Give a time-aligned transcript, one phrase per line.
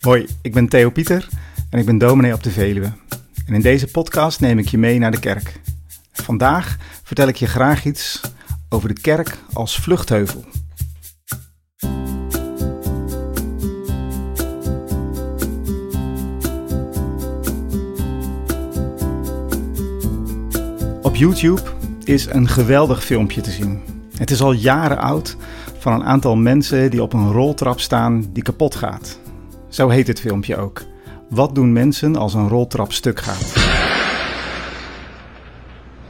[0.00, 1.28] Hoi, ik ben Theo Pieter
[1.70, 2.92] en ik ben dominee op de Veluwe.
[3.46, 5.60] En in deze podcast neem ik je mee naar de kerk.
[6.12, 8.20] Vandaag vertel ik je graag iets
[8.68, 10.44] over de kerk als vluchtheuvel.
[21.02, 21.62] Op YouTube
[22.04, 23.80] is een geweldig filmpje te zien.
[24.16, 25.36] Het is al jaren oud
[25.78, 29.18] van een aantal mensen die op een roltrap staan die kapot gaat.
[29.68, 30.82] Zo heet het filmpje ook.
[31.28, 33.52] Wat doen mensen als een roltrap stuk gaat?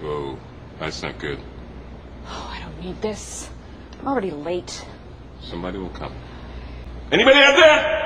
[0.00, 0.36] Whoa,
[0.78, 1.38] that's not good.
[2.24, 3.48] Oh, I don't need this.
[4.00, 4.82] I'm already late.
[5.38, 6.10] Somebody will come.
[7.10, 7.96] Anybody out there?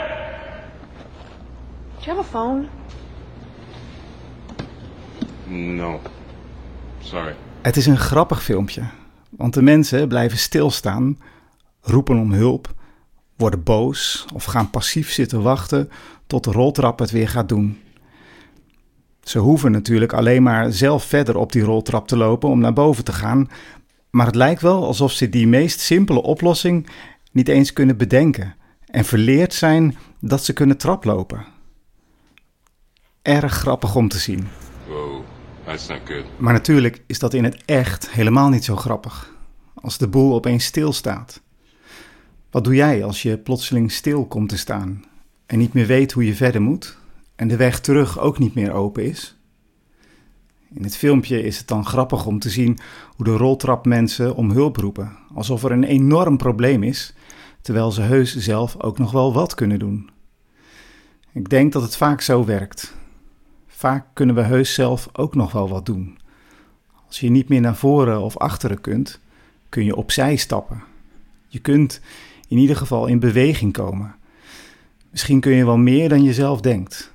[1.98, 2.66] Do you have a phone?
[5.46, 6.00] No.
[7.00, 7.34] Sorry.
[7.62, 8.82] Het is een grappig filmpje,
[9.30, 11.19] want de mensen blijven stilstaan,
[11.80, 12.74] roepen om hulp,
[13.42, 15.91] worden boos of gaan passief zitten wachten
[16.27, 17.78] tot de roltrap het weer gaat doen.
[19.22, 23.05] Ze hoeven natuurlijk alleen maar zelf verder op die roltrap te lopen om naar boven
[23.05, 23.50] te gaan,
[24.11, 26.89] maar het lijkt wel alsof ze die meest simpele oplossing
[27.33, 28.55] niet eens kunnen bedenken
[28.86, 31.44] en verleerd zijn dat ze kunnen traplopen.
[33.22, 34.48] Erg grappig om te zien.
[34.86, 35.22] Whoa,
[35.64, 36.25] that's not good.
[36.38, 39.34] Maar natuurlijk is dat in het echt helemaal niet zo grappig.
[39.75, 41.42] Als de boel opeens stilstaat.
[42.53, 45.05] Wat doe jij als je plotseling stil komt te staan
[45.47, 46.98] en niet meer weet hoe je verder moet
[47.36, 49.36] en de weg terug ook niet meer open is?
[50.75, 52.78] In het filmpje is het dan grappig om te zien
[53.17, 57.14] hoe de roltrapmensen om hulp roepen, alsof er een enorm probleem is,
[57.61, 60.11] terwijl ze heus zelf ook nog wel wat kunnen doen.
[61.33, 62.94] Ik denk dat het vaak zo werkt.
[63.66, 66.19] Vaak kunnen we heus zelf ook nog wel wat doen.
[67.06, 69.20] Als je niet meer naar voren of achteren kunt,
[69.69, 70.83] kun je opzij stappen.
[71.48, 72.00] Je kunt
[72.53, 74.14] in ieder geval in beweging komen.
[75.11, 77.12] Misschien kun je wel meer dan je zelf denkt.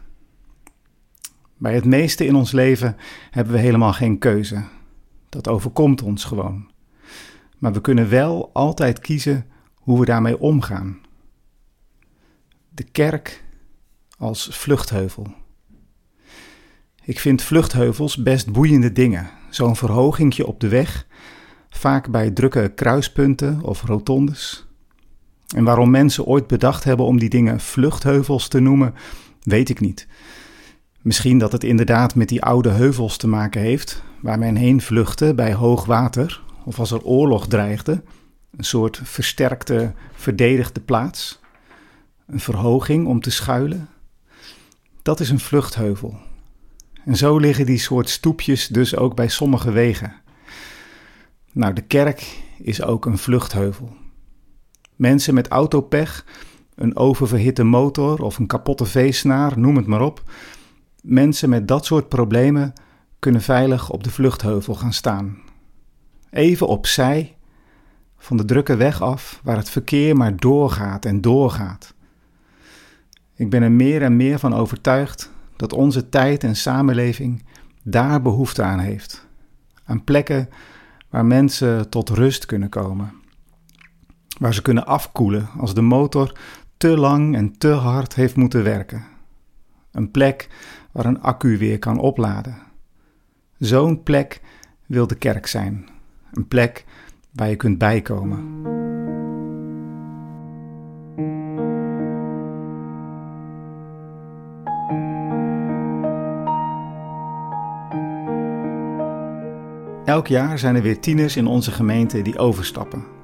[1.58, 2.98] Bij het meeste in ons leven
[3.32, 4.64] hebben we helemaal geen keuze.
[5.30, 6.72] Dat overkomt ons gewoon.
[7.58, 9.45] Maar we kunnen wel altijd kiezen
[9.76, 11.00] hoe we daarmee omgaan.
[12.70, 13.44] De kerk
[14.17, 15.28] als vluchtheuvel.
[17.04, 19.30] Ik vind vluchtheuvels best boeiende dingen.
[19.50, 21.08] Zo'n verhogingje op de weg,
[21.70, 24.67] vaak bij drukke kruispunten of rotondes.
[25.56, 28.94] En waarom mensen ooit bedacht hebben om die dingen vluchtheuvels te noemen,
[29.44, 30.08] weet ik niet.
[31.02, 35.34] Misschien dat het inderdaad met die oude heuvels te maken heeft, waar men heen vluchtte
[35.36, 38.04] bij hoog water of als er oorlog dreigde.
[38.58, 41.40] Een soort versterkte, verdedigde plaats.
[42.28, 43.90] Een verhoging om te schuilen.
[45.02, 46.18] Dat is een vluchtheuvel.
[47.06, 50.14] En zo liggen die soort stoepjes dus ook bij sommige wegen.
[51.52, 53.96] Nou, de kerk is ook een vluchtheuvel.
[54.98, 56.26] Mensen met autopech,
[56.76, 60.24] een oververhitte motor of een kapotte veesnaar, noem het maar op.
[61.02, 62.74] Mensen met dat soort problemen
[63.20, 65.38] kunnen veilig op de vluchtheuvel gaan staan.
[66.30, 67.36] Even opzij
[68.18, 71.94] van de drukke weg af waar het verkeer maar doorgaat en doorgaat.
[73.36, 77.44] Ik ben er meer en meer van overtuigd dat onze tijd en samenleving
[77.84, 79.28] daar behoefte aan heeft.
[79.84, 80.50] Aan plekken
[81.10, 83.12] waar mensen tot rust kunnen komen.
[84.39, 86.39] Waar ze kunnen afkoelen als de motor
[86.77, 89.05] te lang en te hard heeft moeten werken.
[89.92, 90.49] Een plek
[90.92, 92.58] waar een accu weer kan opladen.
[93.58, 94.42] Zo'n plek
[94.86, 95.87] wil de kerk zijn.
[96.31, 96.86] Een plek
[97.31, 98.75] waar je kunt bijkomen.
[110.05, 113.17] Elk jaar zijn er weer tieners in onze gemeente die overstappen.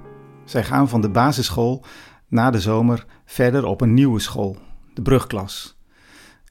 [0.46, 1.84] Zij gaan van de basisschool
[2.28, 4.58] na de zomer verder op een nieuwe school,
[4.94, 5.78] de brugklas.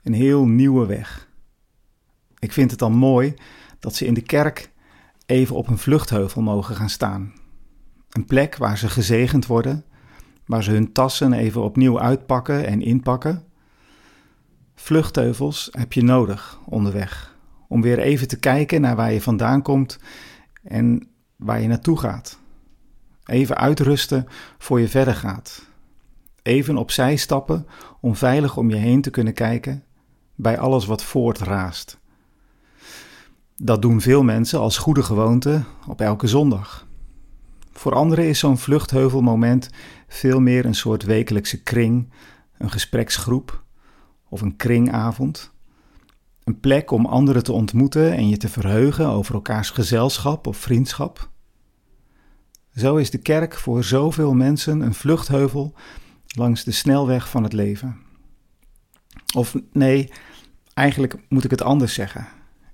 [0.03, 1.28] Een heel nieuwe weg.
[2.38, 3.34] Ik vind het dan mooi
[3.78, 4.70] dat ze in de kerk
[5.26, 7.32] even op een vluchtheuvel mogen gaan staan.
[8.10, 9.84] Een plek waar ze gezegend worden,
[10.47, 13.44] waar ze hun tassen even opnieuw uitpakken en inpakken.
[14.74, 17.36] Vluchtheuvels heb je nodig onderweg
[17.68, 19.98] om weer even te kijken naar waar je vandaan komt
[20.62, 22.41] en waar je naartoe gaat.
[23.24, 24.27] Even uitrusten
[24.59, 25.66] voor je verder gaat.
[26.42, 27.66] Even opzij stappen
[28.01, 29.84] om veilig om je heen te kunnen kijken
[30.34, 32.01] bij alles wat voortraast.
[33.57, 36.86] Dat doen veel mensen als goede gewoonte op elke zondag.
[37.72, 39.71] Voor anderen is zo'n vluchtheuvelmoment
[40.09, 42.13] veel meer een soort wekelijkse kring,
[42.59, 43.63] een gespreksgroep
[44.28, 45.53] of een kringavond.
[46.45, 51.30] Een plek om anderen te ontmoeten en je te verheugen over elkaars gezelschap of vriendschap.
[52.77, 55.74] Zo is de kerk voor zoveel mensen een vluchtheuvel
[56.36, 57.97] langs de snelweg van het leven.
[59.34, 60.13] Of nee,
[60.74, 62.28] eigenlijk moet ik het anders zeggen.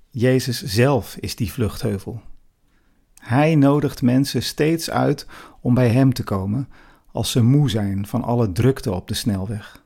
[0.09, 2.21] Jezus zelf is die vluchtheuvel.
[3.19, 5.27] Hij nodigt mensen steeds uit
[5.61, 6.69] om bij Hem te komen
[7.11, 9.83] als ze moe zijn van alle drukte op de snelweg.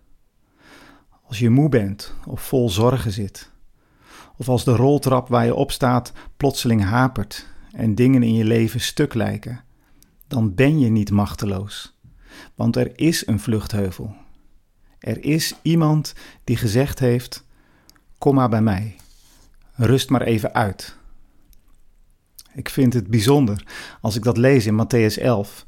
[1.28, 3.52] Als je moe bent of vol zorgen zit,
[4.38, 8.80] of als de roltrap waar je op staat plotseling hapert en dingen in je leven
[8.80, 9.64] stuk lijken,
[10.34, 11.98] dan ben je niet machteloos,
[12.56, 14.16] want er is een vluchtheuvel.
[15.00, 16.14] Er is iemand
[16.44, 17.46] die gezegd heeft:
[18.18, 18.96] Kom maar bij mij,
[19.74, 20.98] rust maar even uit.
[22.54, 23.66] Ik vind het bijzonder
[24.02, 25.66] als ik dat lees in Matthäus 11,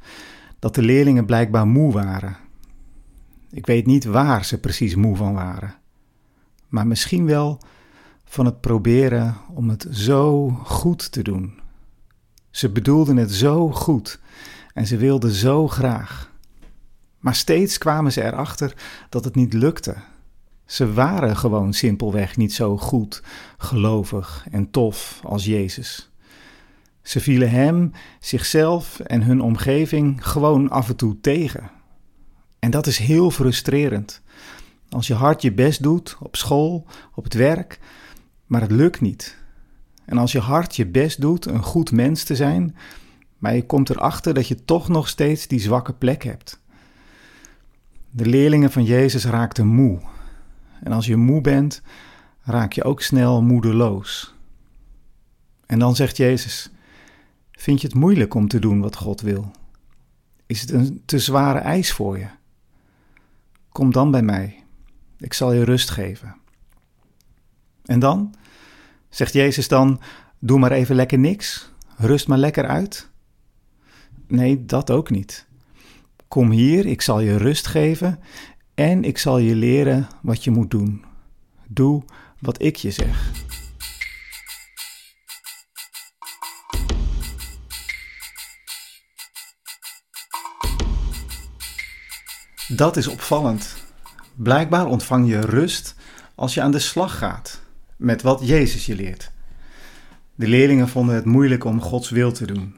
[0.59, 2.38] dat de leerlingen blijkbaar moe waren.
[3.51, 5.75] Ik weet niet waar ze precies moe van waren,
[6.67, 7.59] maar misschien wel
[8.25, 11.59] van het proberen om het zo goed te doen.
[12.50, 14.19] Ze bedoelden het zo goed
[14.75, 16.31] en ze wilden zo graag.
[17.19, 18.74] Maar steeds kwamen ze erachter
[19.10, 19.95] dat het niet lukte.
[20.66, 23.24] Ze waren gewoon simpelweg niet zo goed,
[23.57, 26.12] gelovig en tof als Jezus.
[27.01, 31.72] Ze vielen hem, zichzelf en hun omgeving gewoon af en toe tegen.
[32.60, 34.22] En dat is heel frustrerend.
[34.89, 37.80] Als je hard je best doet op school, op het werk,
[38.45, 39.38] maar het lukt niet.
[40.06, 42.75] En als je hard je best doet een goed mens te zijn,
[43.45, 46.59] maar je komt erachter dat je toch nog steeds die zwakke plek hebt.
[48.09, 50.00] De leerlingen van Jezus raakten moe.
[50.83, 51.81] En als je moe bent,
[52.42, 54.36] raak je ook snel moedeloos.
[55.65, 56.71] En dan zegt Jezus:
[57.51, 59.51] Vind je het moeilijk om te doen wat God wil?
[60.45, 62.27] Is het een te zware eis voor je?
[63.69, 64.63] Kom dan bij mij.
[65.18, 66.36] Ik zal je rust geven.
[67.86, 68.36] En dan?
[69.09, 70.01] Zegt Jezus dan:
[70.39, 71.71] Doe maar even lekker niks.
[71.98, 73.13] Rust maar lekker uit.
[74.27, 75.48] Nee, dat ook niet.
[76.27, 78.19] Kom hier, ik zal je rust geven
[78.74, 81.04] en ik zal je leren wat je moet doen.
[81.68, 82.04] Doe
[82.39, 83.31] wat ik je zeg.
[92.68, 93.75] Dat is opvallend.
[94.36, 95.95] Blijkbaar ontvang je rust
[96.36, 97.62] als je aan de slag gaat
[97.98, 99.31] met wat Jezus je leert.
[100.36, 102.75] De leerlingen vonden het moeilijk om Gods wil te doen.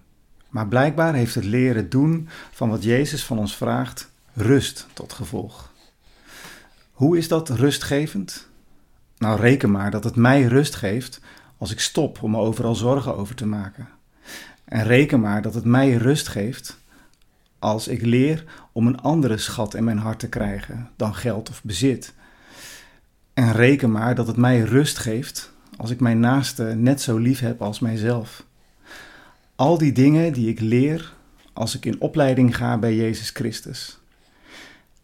[0.49, 5.71] Maar blijkbaar heeft het leren doen van wat Jezus van ons vraagt rust tot gevolg.
[6.91, 8.47] Hoe is dat rustgevend?
[9.17, 11.21] Nou, reken maar dat het mij rust geeft
[11.57, 13.87] als ik stop om me overal zorgen over te maken.
[14.65, 16.77] En reken maar dat het mij rust geeft
[17.59, 21.63] als ik leer om een andere schat in mijn hart te krijgen dan geld of
[21.63, 22.13] bezit.
[23.33, 27.39] En reken maar dat het mij rust geeft als ik mijn naaste net zo lief
[27.39, 28.45] heb als mijzelf.
[29.57, 31.13] Al die dingen die ik leer
[31.53, 33.99] als ik in opleiding ga bij Jezus Christus.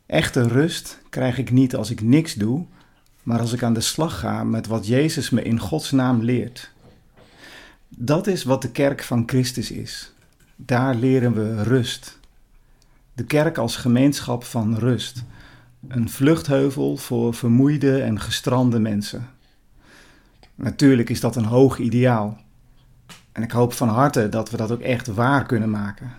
[0.05, 2.65] Echte rust krijg ik niet als ik niks doe,
[3.23, 6.71] maar als ik aan de slag ga met wat Jezus me in Gods naam leert.
[7.87, 10.13] Dat is wat de kerk van Christus is.
[10.55, 12.19] Daar leren we rust.
[13.13, 15.23] De kerk als gemeenschap van rust.
[15.87, 19.29] Een vluchtheuvel voor vermoeide en gestrande mensen.
[20.55, 22.42] Natuurlijk is dat een hoog ideaal.
[23.33, 26.11] En ik hoop van harte dat we dat ook echt waar kunnen maken.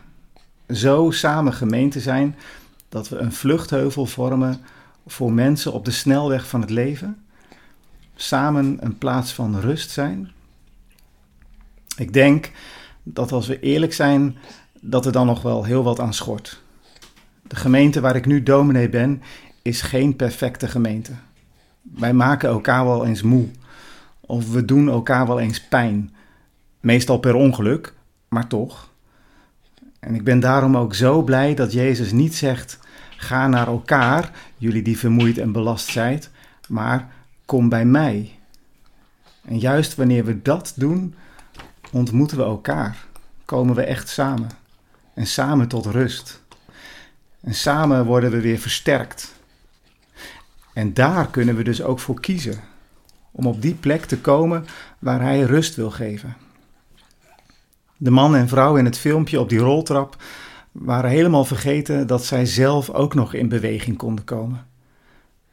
[0.69, 2.37] Zo samen gemeente zijn
[2.89, 4.61] dat we een vluchtheuvel vormen
[5.07, 7.25] voor mensen op de snelweg van het leven.
[8.15, 10.31] Samen een plaats van rust zijn.
[11.97, 12.51] Ik denk
[13.03, 14.37] dat als we eerlijk zijn,
[14.81, 16.63] dat er dan nog wel heel wat aan schort.
[17.43, 19.23] De gemeente waar ik nu dominee ben,
[19.63, 21.13] is geen perfecte gemeente.
[21.83, 23.49] Wij maken elkaar wel eens moe.
[24.21, 26.14] Of we doen elkaar wel eens pijn.
[26.85, 27.93] Meestal per ongeluk,
[28.29, 28.91] maar toch.
[30.01, 32.79] En ik ben daarom ook zo blij dat Jezus niet zegt:
[33.17, 36.31] ga naar elkaar, jullie die vermoeid en belast zijt,
[36.69, 37.09] maar
[37.45, 38.39] kom bij mij.
[39.45, 41.15] En juist wanneer we dat doen,
[41.93, 43.07] ontmoeten we elkaar.
[43.45, 44.51] Komen we echt samen.
[45.15, 46.41] En samen tot rust.
[47.41, 49.35] En samen worden we weer versterkt.
[50.73, 52.61] En daar kunnen we dus ook voor kiezen.
[53.31, 54.67] Om op die plek te komen
[54.99, 56.44] waar Hij rust wil geven.
[58.05, 60.17] De man en vrouw in het filmpje op die roltrap
[60.73, 64.67] waren helemaal vergeten dat zij zelf ook nog in beweging konden komen.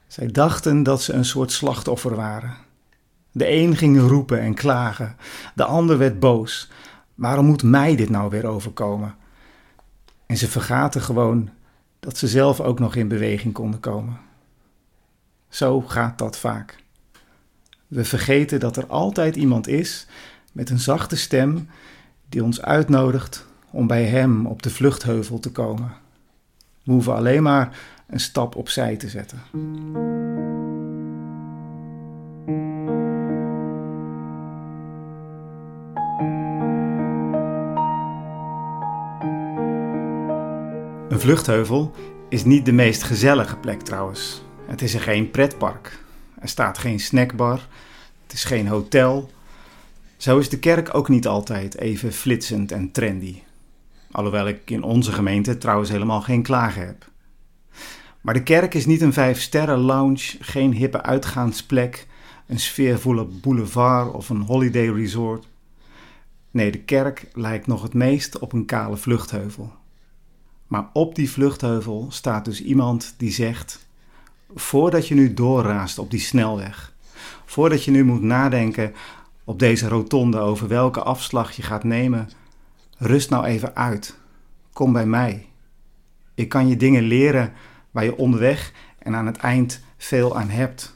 [0.08, 2.58] Zij dachten dat ze een soort slachtoffer waren.
[3.32, 5.16] De een ging roepen en klagen,
[5.56, 6.70] de ander werd boos.
[7.16, 9.16] Waarom moet mij dit nou weer overkomen?
[10.26, 11.50] En ze vergaten gewoon
[12.00, 14.20] dat ze zelf ook nog in beweging konden komen.
[15.50, 16.84] Zo gaat dat vaak.
[17.88, 20.08] We vergeten dat er altijd iemand is
[20.52, 21.68] met een zachte stem
[22.32, 25.94] die ons uitnodigt om bij Hem op de vluchtheuvel te komen.
[26.84, 29.42] We hoeven alleen maar een stap opzij te zetten.
[41.10, 41.92] Een vluchtheuvel
[42.30, 44.44] is niet de meest gezellige plek trouwens.
[44.66, 46.04] Het is er geen pretpark.
[46.40, 47.68] Er staat geen snackbar.
[48.24, 49.30] Het is geen hotel
[50.22, 53.42] zo is de kerk ook niet altijd even flitsend en trendy.
[54.12, 57.10] Alhoewel ik in onze gemeente trouwens helemaal geen klagen heb.
[58.22, 62.08] Maar de kerk is niet een vijf-sterren lounge, geen hippe uitgaansplek,
[62.48, 65.48] een sfeervolle boulevard of een holiday resort.
[66.52, 69.74] Nee, de kerk lijkt nog het meest op een kale vluchtheuvel.
[70.68, 73.88] Maar op die vluchtheuvel staat dus iemand die zegt:
[74.56, 76.94] Voordat je nu doorraast op die snelweg,
[77.46, 78.94] voordat je nu moet nadenken
[79.52, 82.30] op deze rotonde over welke afslag je gaat nemen,
[82.98, 84.18] rust nou even uit.
[84.74, 85.48] Kom bij mij.
[86.34, 87.54] Ik kan je dingen leren
[87.92, 90.96] waar je onderweg en aan het eind veel aan hebt.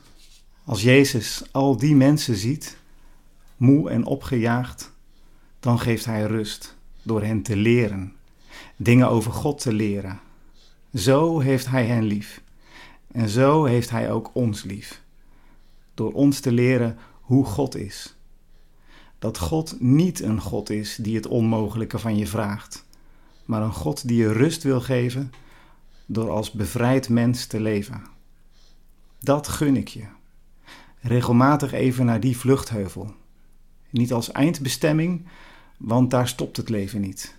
[0.66, 2.78] Als Jezus al die mensen ziet,
[3.58, 4.92] moe en opgejaagd,
[5.60, 8.14] dan geeft hij rust door hen te leren,
[8.76, 10.20] dingen over God te leren.
[10.94, 12.42] Zo heeft hij hen lief.
[13.12, 15.02] En zo heeft hij ook ons lief.
[15.94, 18.15] Door ons te leren hoe God is.
[19.20, 22.86] Dat God niet een God is die het onmogelijke van je vraagt,
[23.46, 25.32] maar een God die je rust wil geven
[26.06, 28.04] door als bevrijd mens te leven.
[29.20, 30.06] Dat gun ik je.
[31.00, 33.14] Regelmatig even naar die vluchtheuvel.
[33.90, 35.26] Niet als eindbestemming,
[35.78, 37.36] want daar stopt het leven niet.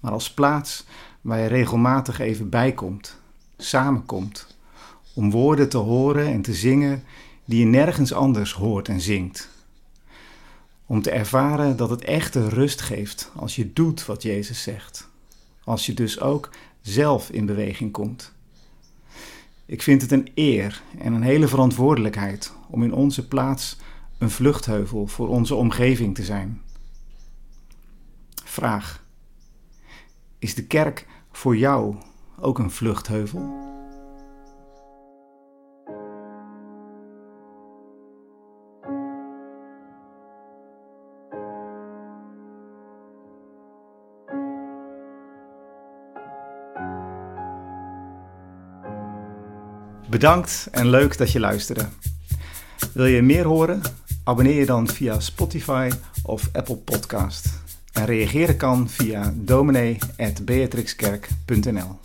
[0.00, 0.86] Maar als plaats
[1.20, 3.20] waar je regelmatig even bijkomt,
[3.56, 4.56] samenkomt,
[5.14, 7.04] om woorden te horen en te zingen
[7.44, 9.55] die je nergens anders hoort en zingt.
[10.86, 15.08] Om te ervaren dat het echte rust geeft als je doet wat Jezus zegt.
[15.64, 16.50] Als je dus ook
[16.80, 18.32] zelf in beweging komt.
[19.66, 23.76] Ik vind het een eer en een hele verantwoordelijkheid om in onze plaats
[24.18, 26.62] een vluchtheuvel voor onze omgeving te zijn.
[28.44, 29.04] Vraag:
[30.38, 31.96] Is de kerk voor jou
[32.40, 33.75] ook een vluchtheuvel?
[50.08, 51.86] Bedankt en leuk dat je luisterde.
[52.92, 53.82] Wil je meer horen?
[54.24, 55.90] Abonneer je dan via Spotify
[56.22, 57.48] of Apple Podcast.
[57.92, 61.98] En reageren kan via dominee.beatrixkerk.nl